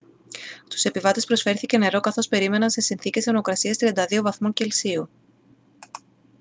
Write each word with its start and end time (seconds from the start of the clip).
στους 0.67 0.83
επιβάτες 0.83 1.25
προσφέρθηκε 1.25 1.77
νερό 1.77 1.99
καθώς 1.99 2.27
περίμεναν 2.27 2.69
σε 2.69 2.81
συνθήκες 2.81 3.23
θερμοκρασίας 3.23 3.75
32 3.81 4.19
βαθμών 4.21 4.53
κελσίου 4.53 5.09